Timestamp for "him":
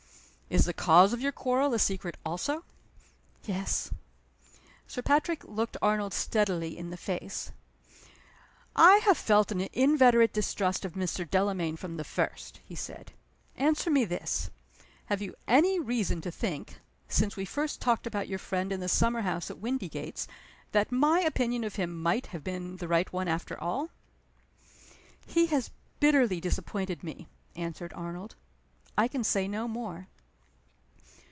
21.77-21.95